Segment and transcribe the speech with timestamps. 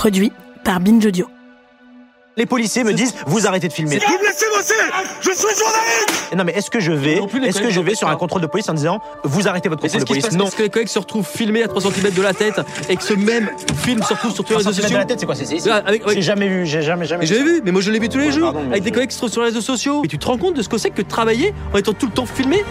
[0.00, 0.32] Produit
[0.64, 1.26] par Binge Audio.
[2.38, 3.98] Les policiers me disent vous arrêtez de filmer.
[3.98, 4.74] Vous me laissez bosser
[5.20, 8.16] Je suis journaliste Non mais est-ce que je vais est-ce que je vais sur un
[8.16, 10.44] contrôle de police en disant vous arrêtez votre contrôle de police Non.
[10.44, 13.02] parce que les collègues se retrouvent filmés à 3 cm de la tête et que
[13.02, 13.50] ce même
[13.84, 14.96] film se retrouve sur tous les réseaux 100 centimètres sociaux.
[14.96, 17.20] de la tête c'est quoi c'est J'ai jamais vu, j'ai jamais jamais.
[17.20, 19.16] Mais j'avais vu, mais moi je l'ai vu tous les jours, avec des collègues qui
[19.16, 20.00] se retrouvent sur les réseaux sociaux.
[20.02, 22.12] Et tu te rends compte de ce que c'est que travailler en étant tout le
[22.12, 22.64] temps filmé?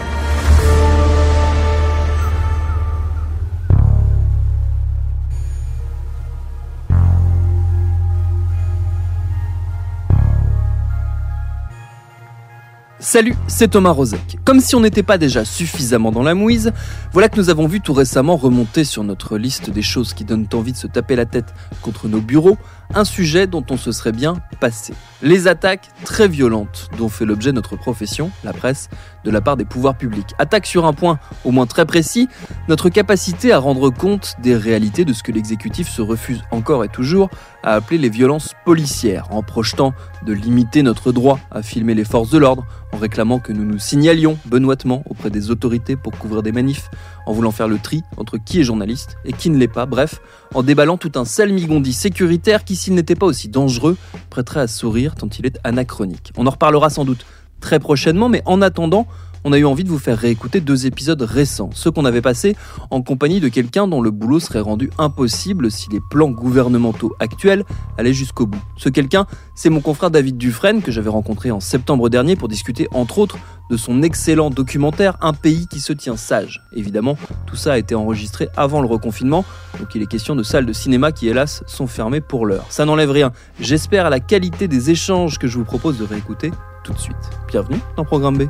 [13.12, 14.38] Salut, c'est Thomas Rozek.
[14.44, 16.70] Comme si on n'était pas déjà suffisamment dans la mouise,
[17.12, 20.46] voilà que nous avons vu tout récemment remonter sur notre liste des choses qui donnent
[20.52, 22.56] envie de se taper la tête contre nos bureaux,
[22.94, 24.94] un sujet dont on se serait bien passé.
[25.22, 28.88] Les attaques très violentes dont fait l'objet notre profession, la presse,
[29.24, 30.34] de la part des pouvoirs publics.
[30.38, 32.28] Attaques sur un point au moins très précis,
[32.68, 36.88] notre capacité à rendre compte des réalités de ce que l'exécutif se refuse encore et
[36.88, 37.28] toujours
[37.62, 39.92] à appeler les violences policières, en projetant
[40.24, 43.78] de limiter notre droit à filmer les forces de l'ordre, en réclamant que nous nous
[43.78, 46.90] signalions benoîtement auprès des autorités pour couvrir des manifs,
[47.30, 50.20] en voulant faire le tri entre qui est journaliste et qui ne l'est pas, bref,
[50.52, 53.96] en déballant tout un salmigondi sécuritaire qui, s'il n'était pas aussi dangereux,
[54.30, 56.32] prêterait à sourire tant il est anachronique.
[56.36, 57.24] On en reparlera sans doute
[57.60, 59.06] très prochainement, mais en attendant,
[59.44, 62.56] on a eu envie de vous faire réécouter deux épisodes récents, ceux qu'on avait passés
[62.90, 67.64] en compagnie de quelqu'un dont le boulot serait rendu impossible si les plans gouvernementaux actuels
[67.98, 68.62] allaient jusqu'au bout.
[68.76, 72.88] Ce quelqu'un, c'est mon confrère David Dufresne que j'avais rencontré en septembre dernier pour discuter
[72.92, 73.38] entre autres
[73.70, 76.60] de son excellent documentaire Un pays qui se tient sage.
[76.72, 77.16] Évidemment,
[77.46, 79.44] tout ça a été enregistré avant le reconfinement,
[79.78, 82.66] donc il est question de salles de cinéma qui hélas sont fermées pour l'heure.
[82.68, 83.32] Ça n'enlève rien.
[83.60, 86.50] J'espère à la qualité des échanges que je vous propose de réécouter
[86.84, 87.16] tout de suite.
[87.48, 88.42] Bienvenue dans Programme B.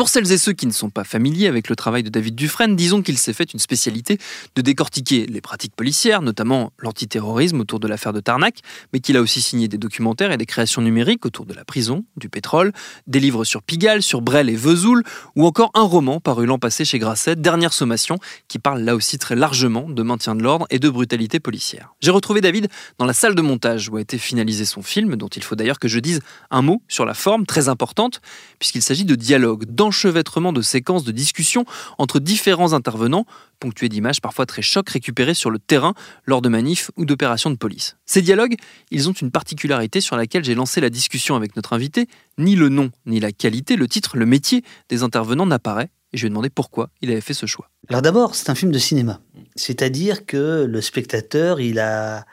[0.00, 2.74] Pour celles et ceux qui ne sont pas familiers avec le travail de David Dufresne,
[2.74, 4.16] disons qu'il s'est fait une spécialité
[4.56, 8.60] de décortiquer les pratiques policières, notamment l'antiterrorisme autour de l'affaire de Tarnac,
[8.94, 12.06] mais qu'il a aussi signé des documentaires et des créations numériques autour de la prison,
[12.16, 12.72] du pétrole,
[13.08, 15.02] des livres sur Pigalle, sur Brel et Vesoul,
[15.36, 18.16] ou encore un roman paru l'an passé chez Grasset, Dernière Sommation,
[18.48, 21.92] qui parle là aussi très largement de maintien de l'ordre et de brutalité policière.
[22.00, 25.28] J'ai retrouvé David dans la salle de montage où a été finalisé son film, dont
[25.28, 28.22] il faut d'ailleurs que je dise un mot sur la forme très importante,
[28.58, 31.64] puisqu'il s'agit de dialogue, d'enchevêtrement de séquences de discussion
[31.98, 33.26] entre différents intervenants,
[33.58, 35.94] ponctués d'images parfois très chocs récupérées sur le terrain
[36.26, 37.96] lors de manifs ou d'opérations de police.
[38.06, 38.54] Ces dialogues,
[38.92, 42.06] ils ont une particularité sur laquelle j'ai lancé la discussion avec notre invité.
[42.38, 46.22] Ni le nom, ni la qualité, le titre, le métier des intervenants n'apparaît, et je
[46.22, 47.68] lui ai demandé pourquoi il avait fait ce choix.
[47.88, 49.20] Alors d'abord, c'est un film de cinéma.
[49.56, 52.26] C'est-à-dire que le spectateur, il a,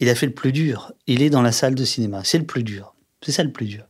[0.00, 0.90] il a fait le plus dur.
[1.06, 2.22] Il est dans la salle de cinéma.
[2.24, 2.96] C'est le plus dur.
[3.24, 3.84] C'est ça le plus dur.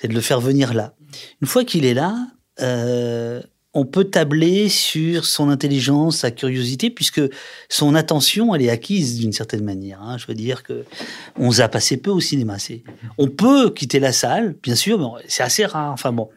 [0.00, 0.94] C'est de le faire venir là.
[1.40, 2.26] Une fois qu'il est là,
[2.60, 3.40] euh,
[3.72, 7.20] on peut tabler sur son intelligence, sa curiosité, puisque
[7.68, 10.00] son attention, elle est acquise d'une certaine manière.
[10.00, 10.16] hein.
[10.18, 10.84] Je veux dire que
[11.36, 12.56] on zappe assez peu au cinéma.
[13.18, 15.92] On peut quitter la salle, bien sûr, mais c'est assez rare.
[15.92, 16.30] Enfin bon.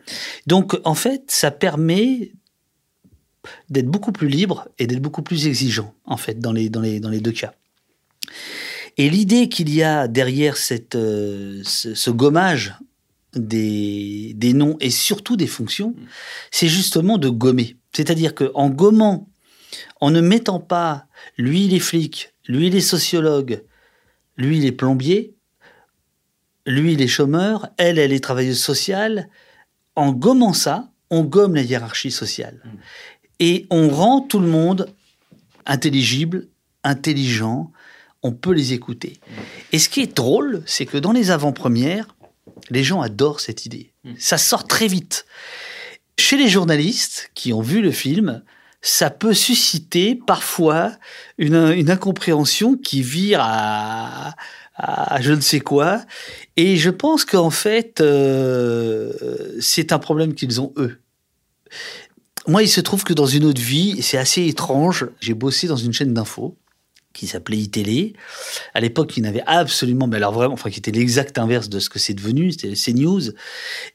[0.48, 2.32] Donc en fait, ça permet
[3.70, 7.00] d'être beaucoup plus libre et d'être beaucoup plus exigeant, en fait, dans les, dans les,
[7.00, 7.54] dans les deux cas.
[8.98, 12.76] Et l'idée qu'il y a derrière cette, euh, ce, ce gommage
[13.34, 15.96] des, des noms et surtout des fonctions,
[16.52, 17.76] c'est justement de gommer.
[17.94, 19.30] C'est-à-dire qu'en gommant,
[20.02, 21.06] en ne mettant pas
[21.38, 23.64] lui il est flic, lui il est sociologue,
[24.38, 25.36] lui il est plombier,
[26.66, 29.30] lui il est chômeur, elle elle est travailleuse sociale,
[29.96, 32.62] en gommant ça, on gomme la hiérarchie sociale.
[33.40, 34.94] Et on rend tout le monde
[35.66, 36.48] intelligible,
[36.84, 37.72] intelligent,
[38.24, 39.20] on peut les écouter.
[39.72, 42.16] Et ce qui est drôle, c'est que dans les avant-premières,
[42.70, 43.92] les gens adorent cette idée.
[44.18, 45.26] Ça sort très vite.
[46.20, 48.44] Chez les journalistes qui ont vu le film,
[48.82, 50.92] ça peut susciter parfois
[51.38, 54.36] une, une incompréhension qui vire à,
[54.76, 56.02] à je ne sais quoi.
[56.56, 59.12] Et je pense qu'en fait, euh,
[59.60, 61.00] c'est un problème qu'ils ont eux.
[62.48, 65.76] moi, il se trouve que dans une autre vie, c'est assez étrange, j'ai bossé dans
[65.76, 66.56] une chaîne d'infos
[67.18, 68.14] qui s'appelait iTélé.
[68.76, 71.90] À l'époque, il n'avait absolument, mais alors vraiment, enfin, qui était l'exact inverse de ce
[71.90, 73.32] que c'est devenu, c'était CNews.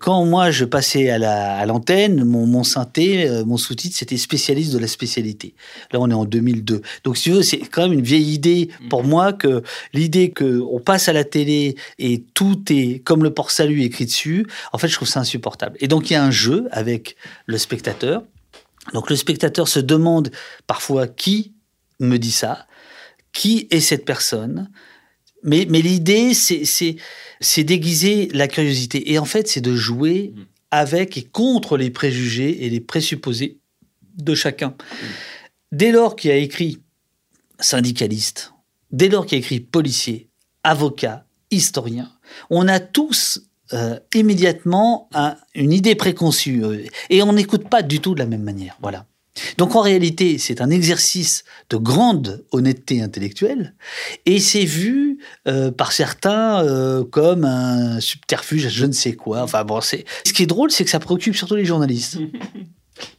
[0.01, 4.79] Quand moi, je passais à l'antenne, mon, mon synthé, euh, mon sous-titre, c'était spécialiste de
[4.79, 5.55] la spécialité.
[5.93, 6.83] Là, on est en 2002.
[7.05, 10.61] Donc, si tu veux, c'est quand même une vieille idée pour moi que l'idée que
[10.71, 14.89] on passe à la télé et tout est comme le port-salut écrit dessus, en fait,
[14.89, 15.77] je trouve ça insupportable.
[15.81, 17.17] Et donc, il y a un jeu avec
[17.47, 18.25] le spectateur.
[18.95, 20.33] Donc, le spectateur se demande
[20.67, 21.53] parfois qui
[22.01, 22.67] me dit ça
[23.33, 24.71] qui est cette personne.
[25.43, 29.13] Mais, mais l'idée, c'est déguiser la curiosité.
[29.13, 30.35] Et en fait, c'est de jouer
[30.71, 33.59] avec et contre les préjugés et les présupposés
[34.17, 34.75] de chacun.
[35.73, 36.79] Dès lors qu'il a écrit
[37.61, 38.53] syndicaliste,
[38.91, 40.29] dès lors qu'il a écrit policier,
[40.65, 42.11] avocat, historien,
[42.51, 43.43] on a tous
[43.73, 45.09] euh, immédiatement
[45.55, 48.77] une idée préconçue euh, et on n'écoute pas du tout de la même manière.
[48.83, 49.07] Voilà.
[49.57, 53.75] Donc en réalité, c'est un exercice de grande honnêteté intellectuelle
[54.27, 55.19] et c'est vu
[55.49, 59.43] euh, par certains euh, comme un subterfuge, je ne sais quoi.
[59.43, 62.19] Enfin bon, c'est ce qui est drôle, c'est que ça préoccupe surtout les journalistes.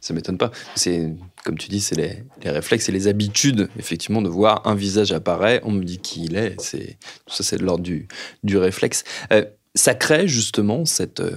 [0.00, 0.50] Ça m'étonne pas.
[0.76, 1.14] C'est
[1.44, 5.66] comme tu dis, c'est les, réflexes et les habitudes, effectivement, de voir un visage apparaître,
[5.66, 6.58] on me dit qui il est.
[6.58, 6.96] C'est
[7.26, 8.08] tout ça, c'est de l'ordre du,
[8.42, 9.04] du réflexe.
[9.32, 9.44] Euh,
[9.74, 11.36] ça crée justement cette, euh,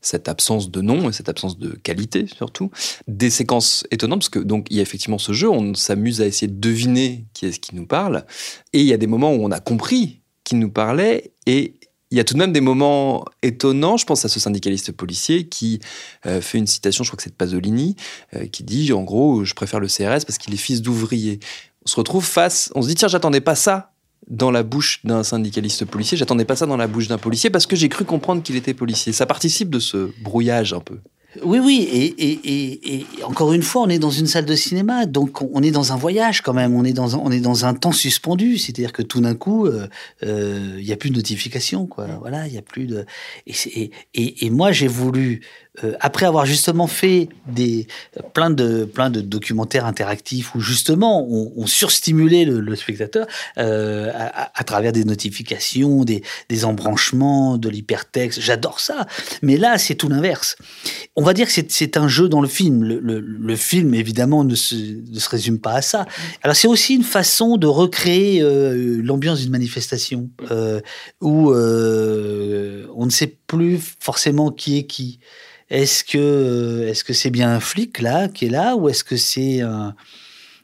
[0.00, 2.70] cette absence de nom et cette absence de qualité surtout,
[3.06, 6.26] des séquences étonnantes parce que donc il y a effectivement ce jeu, on s'amuse à
[6.26, 8.24] essayer de deviner qui est-ce qui nous parle
[8.72, 11.74] et il y a des moments où on a compris qui nous parlait et
[12.10, 13.98] il y a tout de même des moments étonnants.
[13.98, 15.80] Je pense à ce syndicaliste policier qui
[16.24, 17.96] euh, fait une citation, je crois que c'est de Pasolini,
[18.34, 21.38] euh, qui dit en gros, je préfère le CRS parce qu'il est fils d'ouvrier.
[21.84, 23.92] On se retrouve face, on se dit tiens, j'attendais pas ça
[24.26, 26.18] dans la bouche d'un syndicaliste policier.
[26.18, 28.74] J'attendais pas ça dans la bouche d'un policier parce que j'ai cru comprendre qu'il était
[28.74, 29.12] policier.
[29.12, 30.98] Ça participe de ce brouillage un peu.
[31.42, 35.62] Oui, oui, et, encore une fois, on est dans une salle de cinéma, donc on
[35.62, 37.92] est dans un voyage quand même, on est dans un, on est dans un temps
[37.92, 39.86] suspendu, c'est-à-dire que tout d'un coup, il euh,
[40.24, 42.06] euh, y a plus de notification, quoi.
[42.20, 43.04] Voilà, il y a plus de.
[43.46, 45.42] Et moi, j'ai voulu
[45.84, 47.86] euh, après avoir justement fait des
[48.34, 53.26] plein de plein de documentaires interactifs où justement on, on surstimulait le, spectateur
[53.58, 58.40] euh, à, travers des notifications, des, des embranchements, de l'hypertexte.
[58.40, 59.06] J'adore ça.
[59.42, 60.56] Mais là, c'est tout l'inverse.
[61.16, 62.84] On va dire que c'est un jeu dans le film.
[62.84, 66.06] Le, le, film, évidemment, ne se, ne se, résume pas à ça.
[66.42, 70.30] Alors, c'est aussi une façon de recréer euh, l'ambiance d'une manifestation
[71.20, 75.18] où on ne sait plus forcément qui est qui.
[75.70, 79.16] Est-ce que est-ce que c'est bien un flic là qui est là ou est-ce que
[79.16, 79.96] c'est un,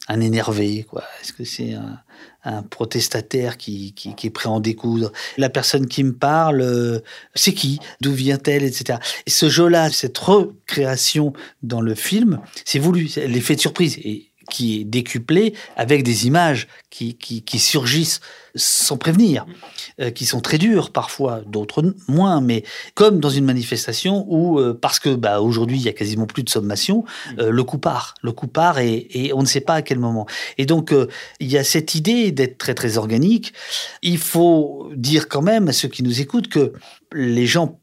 [0.09, 1.03] un énervé quoi?
[1.21, 5.13] Est-ce que c'est un, protestataire qui, qui, qui, est prêt à en découdre?
[5.39, 7.01] La personne qui me parle, euh,
[7.35, 7.81] c'est qui?
[8.03, 8.99] D'où vient-elle Etc.
[9.27, 11.33] Et ce jeu-là, cette recréation
[11.63, 13.99] dans le film, c'est voulu, l'effet de surprise.
[14.05, 18.21] Et qui est décuplé avec des images qui, qui, qui surgissent
[18.57, 19.47] sans prévenir,
[20.01, 22.63] euh, qui sont très dures parfois, d'autres moins, mais
[22.95, 26.45] comme dans une manifestation où, euh, parce que bah, aujourd'hui il y a quasiment plus
[26.45, 27.05] de sommation,
[27.39, 29.99] euh, le coup part, le coup part et, et, on ne sait pas à quel
[29.99, 30.27] moment.
[30.59, 30.95] Et donc
[31.41, 33.53] il y a cette idée d'être très très organique.
[34.03, 36.73] Il faut dire quand même à ceux qui nous écoutent que
[37.13, 37.81] les gens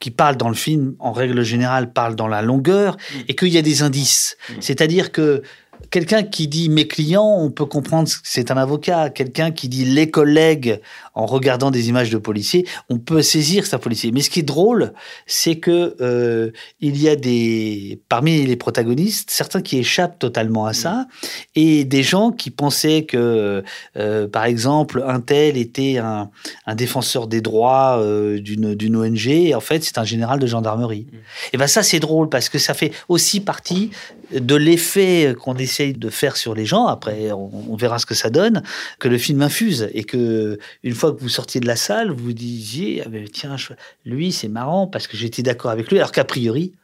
[0.00, 2.96] qui parlent dans le film, en règle générale, parlent dans la longueur
[3.28, 4.36] et qu'il y a des indices.
[4.58, 5.42] C'est-à-dire que
[5.90, 9.10] quelqu'un qui dit mes clients, on peut comprendre que c'est un avocat.
[9.10, 10.80] Quelqu'un qui dit les collègues,
[11.14, 14.12] en regardant des images de policiers, on peut saisir un policier.
[14.12, 14.92] Mais ce qui est drôle,
[15.26, 20.72] c'est que euh, il y a des parmi les protagonistes certains qui échappent totalement à
[20.72, 21.06] ça
[21.54, 23.62] et des gens qui pensaient que,
[23.96, 26.30] euh, par exemple, un tel était un,
[26.66, 30.46] un défenseur des droits euh, d'une d'une ONG et en fait c'est un général de
[30.46, 31.06] gendarmerie.
[31.52, 33.90] Et ben ça c'est drôle parce que ça fait aussi partie
[34.32, 36.86] de l'effet qu'on essaye de faire sur les gens.
[36.86, 38.62] Après on, verra ce que ça donne,
[38.98, 42.32] que le film infuse et que une fois que vous sortiez de la salle, vous
[42.32, 43.56] disiez ah ben, tiens,
[44.04, 46.74] lui, c'est marrant parce que j'étais d'accord avec lui, alors qu'a priori,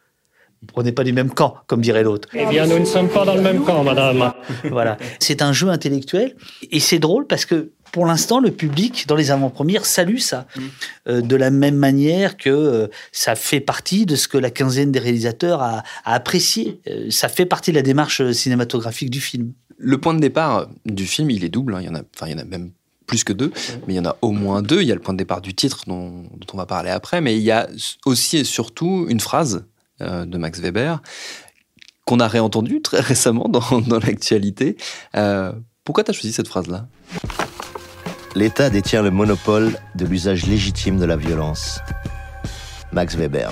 [0.75, 2.29] on n'est pas du même camp, comme dirait l'autre.
[2.35, 4.33] Eh bien, nous ne sommes pas dans le même camp, madame.
[4.65, 4.97] voilà.
[5.21, 6.35] C'est un jeu intellectuel
[6.71, 10.47] et c'est drôle parce que pour l'instant, le public, dans les avant-premières, salue ça.
[10.55, 10.61] Mm.
[11.09, 14.93] Euh, de la même manière que euh, ça fait partie de ce que la quinzaine
[14.93, 16.79] des réalisateurs a, apprécié.
[16.91, 19.55] Euh, ça fait partie de la démarche cinématographique du film.
[19.79, 21.75] Le point de départ du film, il est double.
[21.75, 21.79] Hein.
[21.81, 22.73] Il, y en a, enfin, il y en a même
[23.07, 23.51] plus que deux,
[23.87, 24.83] mais il y en a au moins deux.
[24.83, 27.39] Il y a le point de départ du titre dont, on va parler après, mais
[27.39, 27.67] il y a
[28.05, 29.65] aussi et surtout une phrase
[30.03, 31.01] euh, de Max Weber
[32.05, 34.77] qu'on a réentendue très récemment dans, dans l'actualité.
[35.15, 36.89] Euh, pourquoi tu as choisi cette phrase-là?
[38.37, 41.81] l'État détient le monopole de l'usage légitime de la violence.
[42.93, 43.51] Max Weber.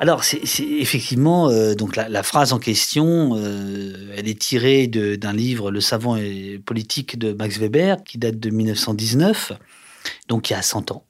[0.00, 5.70] Alors, c'est effectivement, euh, donc la, phrase en question, euh, elle est tirée d'un livre,
[5.70, 9.52] Le savant et politique de Max Weber, qui date de 1919,
[10.28, 11.04] donc il y a 100 ans.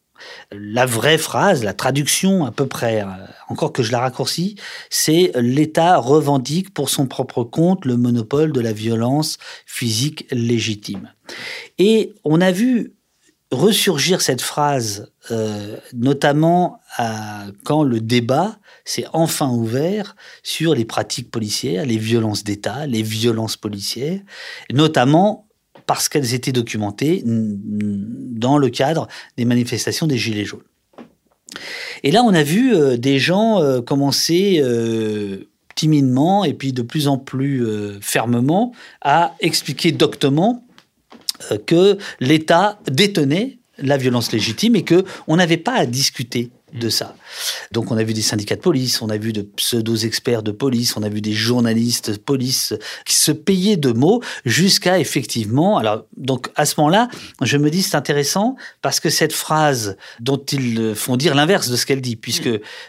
[0.52, 3.06] La vraie phrase, la traduction à peu près, euh,
[3.48, 4.56] encore que je la raccourcis,
[4.88, 11.12] c'est l'État revendique pour son propre compte le monopole de la violence physique légitime.
[11.78, 12.94] Et on a vu
[13.50, 16.80] ressurgir cette phrase, euh, notamment
[17.64, 23.56] quand le débat s'est enfin ouvert sur les pratiques policières, les violences d'État, les violences
[23.56, 24.20] policières,
[24.72, 25.48] notamment
[25.90, 30.62] parce qu'elles étaient documentées dans le cadre des manifestations des Gilets jaunes.
[32.04, 36.82] Et là, on a vu euh, des gens euh, commencer euh, timidement et puis de
[36.82, 37.66] plus en plus
[38.00, 40.64] fermement à expliquer doctement
[41.66, 47.16] que l'État détenait la violence légitime et que on n'avait pas à discuter de ça.
[47.72, 50.96] Donc on a vu des syndicats de police, on a vu de pseudo-experts de police,
[50.96, 52.74] on a vu des journalistes de police
[53.06, 55.78] qui se payaient de mots jusqu'à effectivement...
[55.78, 57.08] Alors donc à ce moment-là,
[57.42, 61.76] je me dis c'est intéressant parce que cette phrase dont ils font dire l'inverse de
[61.76, 62.48] ce qu'elle dit, puisque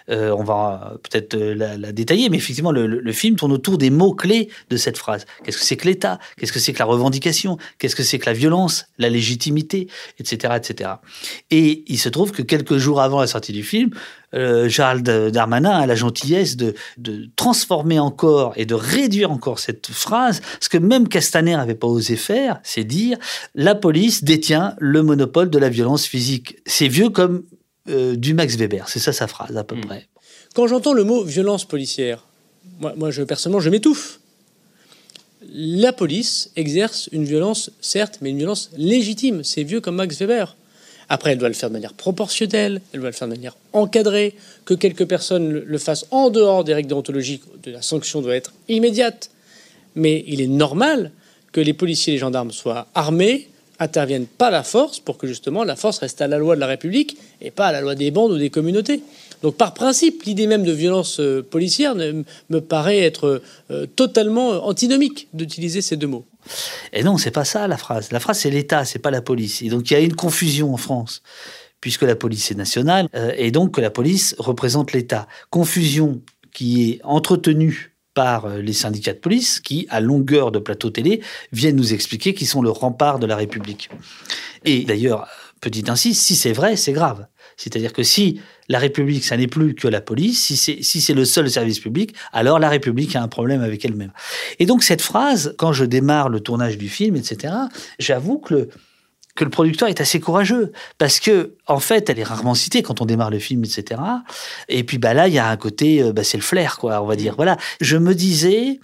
[0.10, 3.52] euh, on va peut-être euh, la, la détailler, mais effectivement le, le- le film tourne
[3.52, 5.26] autour des mots-clés de cette phrase.
[5.44, 6.20] Qu'est-ce que c'est que l'État?
[6.38, 7.58] Qu'est-ce que c'est que la revendication?
[7.80, 8.86] Qu'est-ce que c'est que la violence?
[8.98, 9.88] La légitimité?
[10.20, 10.54] Etc.
[10.56, 10.92] etc.
[11.50, 13.71] Et il se trouve que quelques jours avant la sortie du film,
[14.34, 19.88] euh, Gérald Darmanin a la gentillesse de, de transformer encore et de réduire encore cette
[19.88, 20.42] phrase.
[20.60, 23.18] Ce que même Castaner n'avait pas osé faire, c'est dire
[23.56, 26.58] la police détient le monopole de la violence physique.
[26.66, 27.44] C'est vieux comme
[27.90, 28.88] euh, du Max Weber.
[28.88, 30.08] C'est ça sa phrase à peu près.
[30.54, 32.26] Quand j'entends le mot violence policière,
[32.80, 34.20] moi, moi je, personnellement, je m'étouffe.
[35.54, 39.44] La police exerce une violence, certes, mais une violence légitime.
[39.44, 40.56] C'est vieux comme Max Weber.
[41.14, 44.34] Après, elle doit le faire de manière proportionnelle, elle doit le faire de manière encadrée,
[44.64, 48.54] que quelques personnes le, fassent en dehors des règles déontologiques, de la sanction doit être
[48.70, 49.30] immédiate.
[49.96, 51.12] Mais il est normal
[51.52, 55.66] que les policiers et les gendarmes soient armés, interviennent pas la force pour que justement
[55.66, 58.10] la force reste à la loi de la République et pas à la loi des
[58.10, 59.02] bandes ou des communautés.
[59.42, 64.60] Donc par principe, l'idée même de violence euh, policière me paraît être euh, totalement euh,
[64.60, 66.26] antinomique d'utiliser ces deux mots.
[66.94, 68.12] Et non, c'est pas ça la phrase.
[68.12, 69.62] La phrase c'est l'État, c'est pas la police.
[69.62, 71.24] Et donc il y a une confusion en France,
[71.80, 73.08] puisque la police est nationale
[73.38, 75.28] et donc que la police représente l'État.
[75.50, 76.22] Confusion
[76.54, 81.22] qui est entretenue par les syndicats de police qui, à longueur de plateau télé,
[81.52, 83.90] viennent nous expliquer qu'ils sont le rempart de la République.
[84.66, 85.28] Et d'ailleurs,
[85.62, 87.28] petit ainsi, si c'est vrai, c'est grave.
[87.56, 91.26] C'est-à-dire que si la République, ça n'est plus que la police, si c'est si le
[91.26, 94.12] seul service public, alors la République a un problème avec elle-même.
[94.60, 97.54] Et donc cette phrase, quand je démarre le tournage du film, etc.,
[98.00, 98.70] j'avoue que le,
[99.36, 103.02] que le producteur est assez courageux parce que en fait elle est rarement citée quand
[103.02, 104.02] on démarre le film etc
[104.68, 107.02] et puis bah là il y a un côté euh, bah, c'est le flair quoi
[107.02, 108.82] on va dire voilà je me disais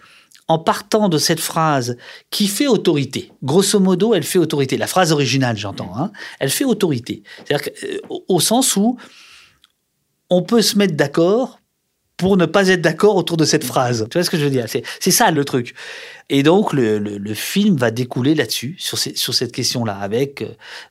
[0.47, 1.97] en partant de cette phrase
[2.29, 4.77] qui fait autorité, grosso modo, elle fait autorité.
[4.77, 7.23] La phrase originale, j'entends, hein, elle fait autorité.
[7.45, 7.97] C'est-à-dire euh,
[8.29, 8.97] au, sens où
[10.29, 11.59] on peut se mettre d'accord
[12.15, 14.07] pour ne pas être d'accord autour de cette phrase.
[14.09, 14.65] Tu vois ce que je veux dire?
[14.99, 15.75] C'est ça le truc.
[16.29, 20.43] Et donc le, film va découler là-dessus, sur cette question-là, avec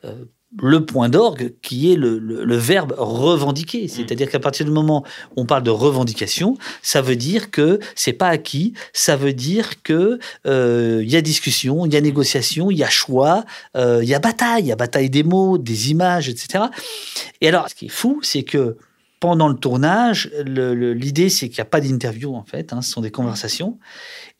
[0.04, 0.24] euh,
[0.62, 3.88] le point d'orgue qui est le, le- le verbe revendiquer.
[3.88, 5.04] C'est-à-dire qu'à partir du moment
[5.36, 9.82] où on parle de revendication, ça veut dire que c'est pas acquis, ça veut dire
[9.82, 13.44] que euh, il y a discussion, il y a négociation, il y a choix,
[13.76, 16.64] euh, il y a bataille, il y a bataille des mots, des images, etc.
[17.40, 18.76] Et alors, ce qui est fou, c'est que
[19.20, 23.00] pendant le tournage, l'idée c'est qu'il n'y a pas d'interview en fait, hein, ce sont
[23.00, 23.78] des conversations.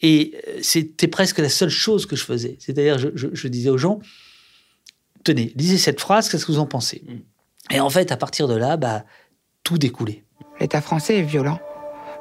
[0.02, 2.56] Et euh, c'était presque la seule chose que je faisais.
[2.58, 4.00] C'est-à-dire, je, je- je disais aux gens,
[5.26, 7.02] tenez, lisez cette phrase, qu'est-ce que vous en pensez
[7.70, 9.02] Et en fait, à partir de là, bah,
[9.64, 10.24] tout découlait.
[10.60, 11.58] L'État français est violent.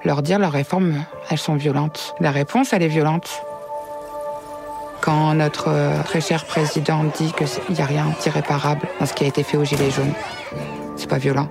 [0.04, 2.16] Leur dire leurs réformes, elles sont violentes.
[2.20, 3.30] La réponse, elle est violente.
[5.02, 9.24] Quand notre euh, très cher président dit qu'il n'y a rien d'irréparable dans ce qui
[9.24, 10.14] a été fait aux Gilets jaunes,
[10.96, 11.48] c'est pas violent.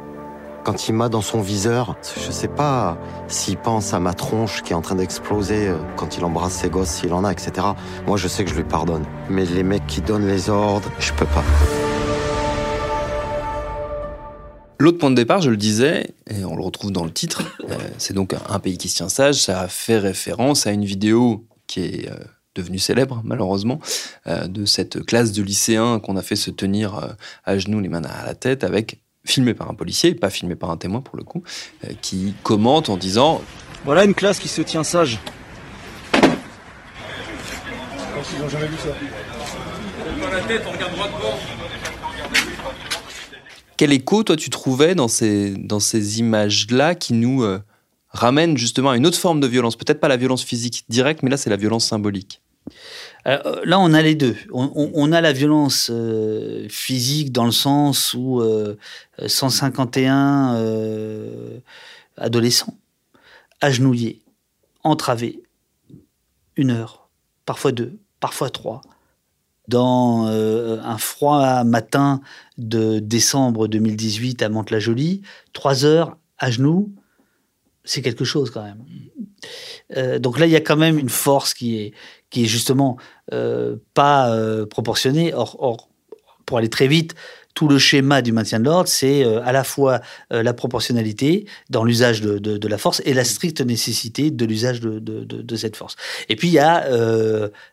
[0.64, 2.96] Quand il m'a dans son viseur, je sais pas
[3.28, 6.70] s'il pense à ma tronche qui est en train d'exploser euh, quand il embrasse ses
[6.70, 7.66] gosses, s'il en a, etc.
[8.06, 9.04] Moi, je sais que je lui pardonne.
[9.28, 11.44] Mais les mecs qui donnent les ordres, je peux pas.
[14.78, 17.76] L'autre point de départ, je le disais, et on le retrouve dans le titre, euh,
[17.98, 19.34] c'est donc un pays qui se tient sage.
[19.34, 22.16] Ça fait référence à une vidéo qui est euh,
[22.54, 23.80] devenue célèbre, malheureusement,
[24.26, 28.24] de cette classe de lycéens qu'on a fait se tenir à genoux, les mains à
[28.24, 31.42] la tête, avec filmé par un policier, pas filmé par un témoin pour le coup,
[31.84, 33.42] euh, qui commente en disant
[33.84, 35.18] Voilà une classe qui se tient sage.
[38.32, 38.88] Ils n'ont jamais vu ça.
[40.22, 41.38] On la tête, on regarde droit devant.
[43.76, 47.60] Quel écho, toi, tu trouvais dans ces, dans ces images-là qui nous euh,
[48.10, 49.76] ramène justement à une autre forme de violence?
[49.76, 52.40] Peut-être pas la violence physique directe, mais là, c'est la violence symbolique.
[53.26, 54.36] Euh, là, on a les deux.
[54.52, 58.42] On, a la violence euh, physique dans le sens où
[59.26, 61.58] 151 euh,
[62.16, 62.76] adolescents
[63.60, 64.22] agenouillés,
[64.82, 65.42] entravés,
[66.56, 67.08] une heure,
[67.46, 68.82] parfois deux, parfois trois,
[69.68, 72.20] dans un froid matin
[72.58, 75.22] de décembre 2018 à Mantes-la-Jolie,
[75.54, 76.92] trois heures à genoux,
[77.84, 80.20] c'est quelque chose quand même.
[80.20, 81.92] donc là, il y a quand même une force qui est,
[82.34, 82.96] qui est justement
[83.32, 85.32] euh, pas euh, proportionné.
[85.32, 85.88] Or,
[86.46, 87.14] pour aller très vite,
[87.54, 90.00] tout le schéma du maintien de l'ordre, c'est euh, à la fois
[90.30, 95.76] la proportionnalité dans l'usage de, la force et la stricte nécessité de l'usage de, cette
[95.76, 95.94] force.
[96.28, 96.88] Et puis il y a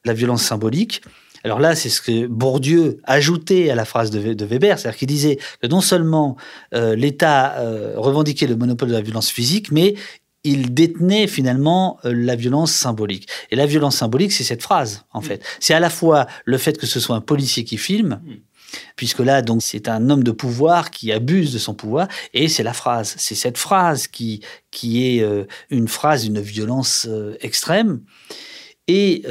[0.06, 1.02] la violence symbolique.
[1.44, 5.38] Alors là, c'est ce que Bourdieu ajoutait à la phrase de, Weber, c'est-à-dire qu'il disait
[5.62, 6.38] que non seulement
[6.72, 7.56] l'État
[7.96, 9.96] revendiquait le monopole de la violence physique, mais
[10.44, 13.28] il détenait finalement euh, la violence symbolique.
[13.52, 15.44] Et la violence symbolique, c'est cette phrase, en fait.
[15.60, 18.22] C'est à la fois le fait que ce soit un policier qui filme,
[18.96, 22.64] puisque là, donc, c'est un homme de pouvoir qui abuse de son pouvoir, et c'est
[22.64, 23.14] la phrase.
[23.18, 28.02] C'est cette phrase qui, qui est euh, une phrase d'une violence euh, extrême.
[28.88, 29.24] Et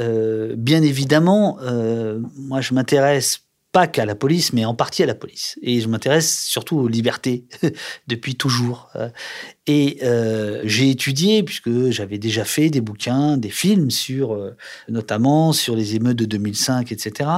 [0.55, 1.59] bien évidemment,
[2.35, 5.57] moi, je m'intéresse pas qu'à la police, mais en partie à la police.
[5.61, 7.45] Et je m'intéresse surtout aux libertés
[8.07, 8.89] depuis toujours.
[9.67, 14.57] Et euh, j'ai étudié, puisque j'avais déjà fait des bouquins, des films sur, euh,
[14.89, 17.29] notamment sur les émeutes de 2005, etc.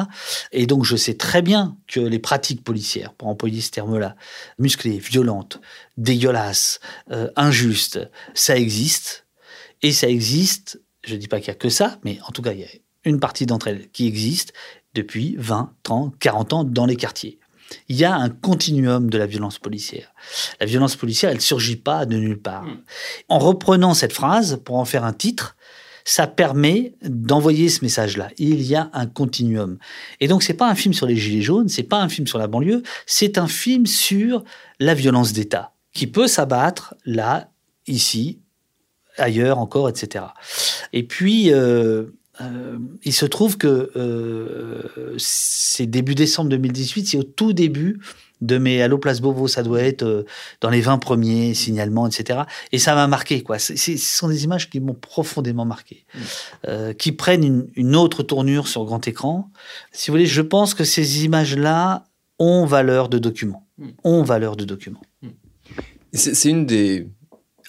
[0.52, 4.16] Et donc je sais très bien que les pratiques policières, pour employer ce terme-là,
[4.58, 5.62] musclées, violentes,
[5.98, 6.80] dégueulasses,
[7.12, 8.00] euh, injustes,
[8.34, 9.26] ça existe.
[9.86, 12.42] Et ça existe, je ne dis pas qu'il n'y a que ça, mais en tout
[12.42, 12.68] cas, il y a
[13.06, 14.54] une partie d'entre elles qui existe
[14.94, 17.40] depuis 20, 30, 40 ans dans les quartiers.
[17.90, 20.14] Il y a un continuum de la violence policière.
[20.60, 22.64] La violence policière, elle ne surgit pas de nulle part.
[22.64, 22.82] Hmm.
[23.30, 25.56] En reprenant cette phrase pour en faire un titre,
[26.06, 28.30] ça permet d'envoyer ce message-là.
[28.38, 29.78] Il y a un continuum.
[30.20, 32.38] Et donc, c'est pas un film sur les gilets jaunes, c'est pas un film sur
[32.38, 34.44] la banlieue, c'est un film sur
[34.80, 37.50] la violence d'État qui peut s'abattre là,
[37.88, 38.40] ici,
[39.18, 40.26] ailleurs encore, etc.
[40.92, 42.06] Et puis, euh,
[42.42, 48.00] euh, il se trouve que euh, c'est début décembre 2018, c'est au tout début
[48.42, 50.26] de mes Allo Place Beauvau, ça doit être
[50.60, 52.42] dans les 20 premiers signalements, etc.
[52.74, 53.58] Et ça m'a marqué, quoi.
[53.58, 56.94] ce sont des images qui m'ont profondément marqué, mmh.
[56.96, 59.50] qui prennent une, autre tournure sur grand écran.
[59.94, 62.04] Si vous voulez, je pense que ces images-là
[62.38, 63.88] ont valeur de document, mmh.
[64.04, 65.02] ont valeur de document.
[65.22, 65.30] Mmh.
[66.12, 67.08] C'est une des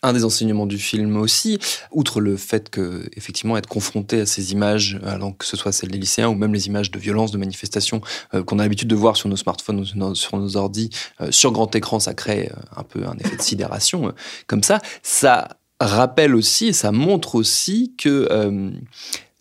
[0.05, 1.59] un des enseignements du film aussi,
[1.90, 5.01] outre le fait que, effectivement, être confronté à ces images,
[5.38, 8.03] que ce soit celles des lycéens ou même les images de violence, de manifestations
[8.35, 10.90] euh, qu'on a l'habitude de voir sur nos smartphones, ou sur nos ordis,
[11.23, 14.12] euh, sur grand écran, ça crée euh, un peu un effet de sidération
[14.47, 14.81] comme ça.
[15.03, 18.29] Ça rappelle aussi et ça montre aussi que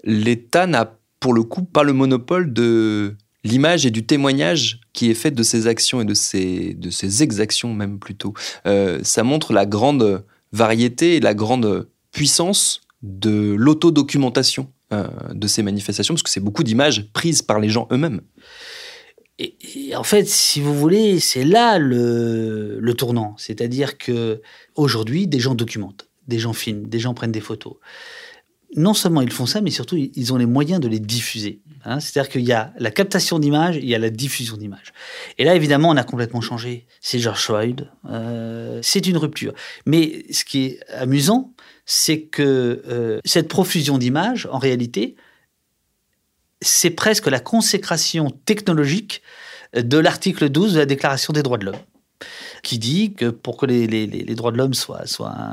[0.03, 5.15] l'État n'a pour le coup pas le monopole de l'image et du témoignage qui est
[5.15, 8.33] fait de ses actions et de ses, de ses exactions même plutôt.
[8.65, 16.13] ça montre la grande variété et la grande puissance de l'autodocumentation euh, de ces manifestations,
[16.13, 18.21] parce que c'est beaucoup d'images prises par les gens eux-mêmes.
[19.39, 23.35] Et, en fait, si vous voulez, c'est là le, le tournant.
[23.37, 24.41] C'est-à-dire que
[24.75, 27.73] aujourd'hui, des gens documentent, des gens filment, des gens prennent des photos
[28.75, 31.61] non seulement ils font ça, mais surtout ils ont les moyens de les diffuser.
[31.85, 31.99] Hein.
[31.99, 34.93] C'est-à-dire qu'il y a la captation d'images, il y a la diffusion d'images.
[35.37, 36.87] Et là, évidemment, on a complètement changé.
[37.01, 39.53] C'est George Floyd, euh, c'est une rupture.
[39.85, 41.53] Mais ce qui est amusant,
[41.85, 45.15] c'est que euh, cette profusion d'images, en réalité,
[46.61, 49.21] c'est presque la consécration technologique
[49.75, 51.75] de l'article 12 de la Déclaration des droits de l'homme
[52.61, 55.03] qui dit que pour que les, droits de l'homme soient,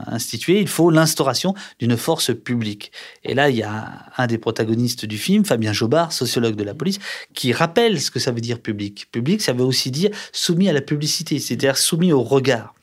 [0.07, 2.93] institués, il faut l'instauration d'une force publique.
[3.25, 6.75] Et là, il y a un des protagonistes du film, Fabien Jobard, sociologue de la
[6.75, 6.99] police,
[7.35, 9.11] qui rappelle ce que ça veut dire public.
[9.11, 12.75] Public, ça veut aussi dire soumis à la publicité, c'est-à-dire soumis au regard.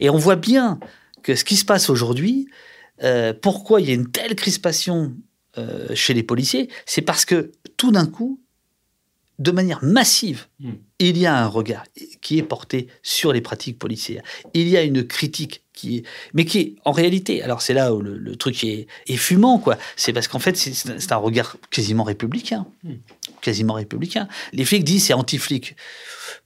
[0.00, 0.78] Et on voit bien
[1.22, 2.48] que ce qui se passe aujourd'hui,
[3.02, 5.14] euh, pourquoi il y a une telle crispation
[5.58, 8.40] euh, chez les policiers, c'est parce que tout d'un coup,
[9.38, 10.72] de manière massive, hmm.
[10.98, 11.84] Il y a un regard
[12.20, 14.22] qui est porté sur les pratiques policières.
[14.54, 17.94] Il y a une critique qui est, mais qui est en réalité, alors c'est là
[17.94, 19.76] où le, truc est, fumant, quoi.
[19.94, 22.66] C'est parce qu'en fait, c'est un regard quasiment républicain.
[22.82, 22.94] Hmm.
[23.42, 24.26] Quasiment républicain.
[24.52, 25.76] Les flics disent c'est anti-flic.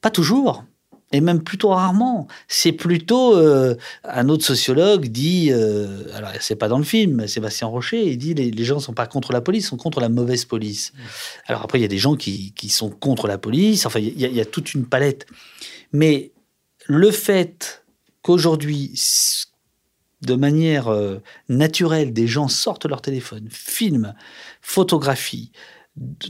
[0.01, 0.65] Pas toujours
[1.13, 2.29] et même plutôt rarement.
[2.49, 7.67] C'est plutôt euh, un autre sociologue dit, euh, alors c'est pas dans le film, Sébastien
[7.67, 10.45] Rocher, il dit les, les gens sont pas contre la police, sont contre la mauvaise
[10.45, 10.93] police.
[10.93, 10.99] Mmh.
[11.47, 13.87] Alors après il y a des gens qui, qui sont contre la police.
[13.87, 15.27] Enfin il y, y, a toute une palette.
[15.93, 16.33] Mais
[16.87, 17.85] le fait
[18.23, 18.93] qu'aujourd'hui
[20.23, 21.19] de manière euh,
[21.49, 24.15] naturelle, des gens sortent leur téléphone, filment,
[24.61, 25.51] photographient,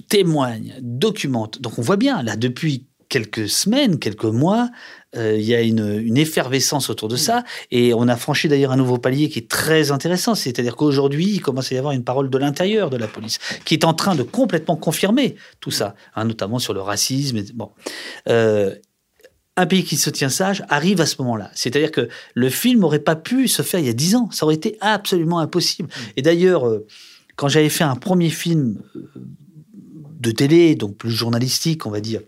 [0.09, 1.61] témoignent, documentent.
[1.61, 4.70] Donc on voit bien, là, depuis quelques semaines, quelques mois,
[5.16, 7.44] euh, il y a une, effervescence autour de ça.
[7.70, 10.35] Et on a franchi d'ailleurs un nouveau palier qui est très intéressant.
[10.35, 13.75] C'est-à-dire qu'aujourd'hui, il commence à y avoir une parole de l'intérieur de la police qui
[13.75, 17.42] est en train de complètement confirmer tout ça, hein, notamment sur le racisme.
[17.55, 17.70] bon.
[18.29, 18.75] Euh,
[19.57, 21.51] un pays qui se tient sage arrive à ce moment-là.
[21.55, 24.31] C'est-à-dire que le film n'aurait pas pu se faire il y a dix ans.
[24.31, 25.88] Ça aurait été absolument impossible.
[25.88, 26.03] Mm.
[26.16, 26.87] Et d'ailleurs, euh,
[27.37, 28.79] quand j'avais fait un premier film
[30.20, 32.20] de télé, donc plus journalistique, on va dire,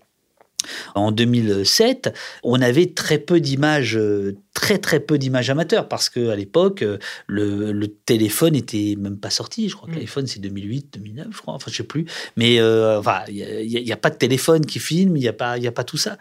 [0.94, 6.36] en 2007, on avait très peu d'images, euh, très très peu d'images amateurs, parce qu'à
[6.36, 9.68] l'époque, euh, le, téléphone n'était même pas sorti.
[9.68, 10.28] Je crois que l'iPhone, mm.
[10.28, 12.06] c'est 2008, 2009, je crois, enfin, je sais plus.
[12.36, 15.52] Mais euh, enfin, il n'y a, pas de téléphone qui filme, il n'y a, pas,
[15.52, 16.18] a pas tout ça.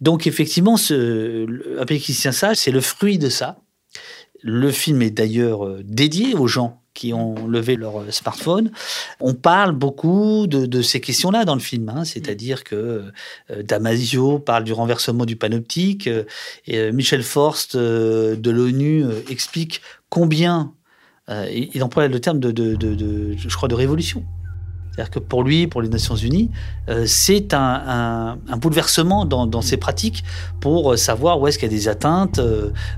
[0.00, 1.46] Donc, effectivement, ce,
[1.78, 3.58] Un pays qui tient ça, c'est le fruit de ça.
[4.42, 8.70] Le film est d'ailleurs dédié aux gens qui ont levé leur smartphone.
[9.20, 12.04] On parle beaucoup de, ces questions-là dans le film, hein.
[12.04, 13.10] c'est-à-dire que
[13.50, 16.24] euh, Damasio parle du renversement du panoptique, euh,
[16.66, 20.72] et euh, Michel Forst de l'ONU explique combien,
[21.28, 22.76] il emploie le terme de,
[23.38, 24.24] je crois, de révolution.
[24.90, 26.50] C'est-à-dire que pour lui, pour les Nations Unies,
[27.06, 30.24] c'est un, bouleversement dans, dans, ses pratiques
[30.60, 32.40] pour savoir où est-ce qu'il y a des atteintes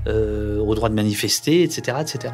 [0.07, 2.33] au droit de manifester, etc., etc.